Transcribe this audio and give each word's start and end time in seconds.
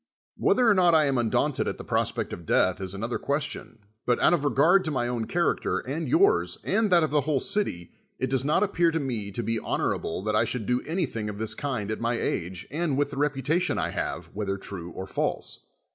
Whether 0.35 0.67
or 0.67 0.73
not 0.73 0.95
T 0.95 0.97
am 1.07 1.19
un 1.19 1.29
daunted 1.29 1.67
at 1.67 1.77
the 1.77 1.83
prospect 1.83 2.33
of 2.33 2.43
death, 2.43 2.81
is 2.81 2.95
another 2.95 3.19
question, 3.19 3.77
but 4.07 4.19
out 4.19 4.33
of 4.33 4.43
regard 4.43 4.83
to 4.85 4.89
my 4.89 5.07
own 5.07 5.25
character, 5.25 5.77
and 5.77 6.07
yours, 6.09 6.57
and 6.63 6.89
that 6.89 7.03
of 7.03 7.11
the 7.11 7.21
whole 7.21 7.39
city, 7.39 7.91
it 8.17 8.27
does 8.31 8.43
not 8.43 8.63
appear 8.63 8.89
to 8.89 8.99
me 8.99 9.29
to 9.29 9.43
be 9.43 9.59
honorable 9.59 10.23
that 10.23 10.35
I 10.35 10.43
should 10.43 10.65
do 10.65 10.81
onything 10.89 11.29
of 11.29 11.37
this 11.37 11.53
kind 11.53 11.91
at 11.91 12.01
my 12.01 12.15
age, 12.19 12.65
and 12.71 12.97
with 12.97 13.11
the 13.11 13.17
reputation 13.17 13.77
I 13.77 13.91
have, 13.91 14.31
whetlier 14.33 14.57
true 14.57 14.89
or 14.89 15.05
false. 15.05 15.67